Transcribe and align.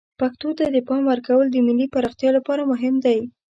پښتو 0.19 0.49
ته 0.59 0.65
د 0.75 0.77
پام 0.87 1.01
ورکول 1.11 1.45
د 1.51 1.57
ملی 1.67 1.87
پراختیا 1.93 2.29
لپاره 2.37 2.69
مهم 2.71 2.95
دی. 3.05 3.19